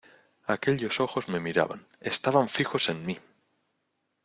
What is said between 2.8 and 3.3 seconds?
en mí!...